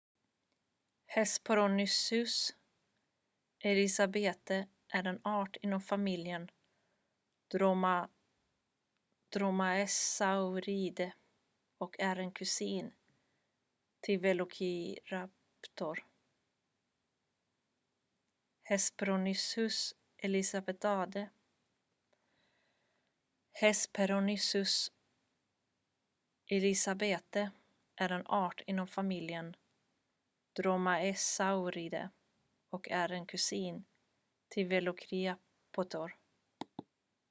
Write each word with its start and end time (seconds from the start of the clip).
hesperonychus 1.05 2.51
elizabethae 3.63 4.67
är 4.93 5.07
en 5.07 5.21
art 5.23 5.57
inom 5.61 5.81
familjen 5.81 6.49
dromaeosauridae 9.33 11.11
och 11.77 11.99
är 11.99 12.15
en 12.15 12.31
kusin 12.31 12.93
till 14.01 14.19
velociraptor 14.19 16.05